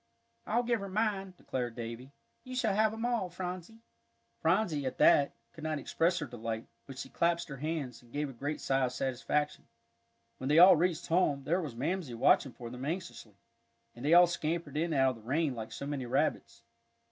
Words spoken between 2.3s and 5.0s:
"You shall have 'em all, Phronsie." Phronsie, at